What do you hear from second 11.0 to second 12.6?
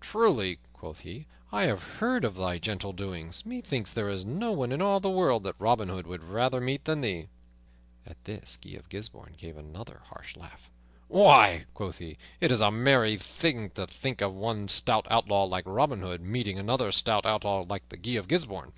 "Why," quoth he, "it